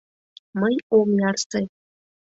Мый 0.59 0.75
ом 0.97 1.09
ярсе. 1.29 1.61